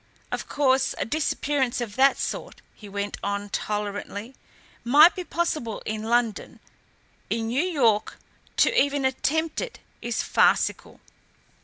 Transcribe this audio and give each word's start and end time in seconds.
Of 0.31 0.47
course, 0.49 0.95
a 0.97 1.05
disappearance 1.05 1.79
of 1.79 1.95
that 1.95 2.17
sort," 2.17 2.63
he 2.73 2.89
went 2.89 3.17
on 3.23 3.49
tolerantly, 3.49 4.33
"might 4.83 5.13
be 5.13 5.23
possible 5.23 5.83
in 5.85 6.01
London. 6.01 6.59
In 7.29 7.49
New 7.49 7.61
York, 7.61 8.17
to 8.57 8.75
even 8.75 9.05
attempt 9.05 9.61
it 9.61 9.77
is 10.01 10.23
farcical." 10.23 11.01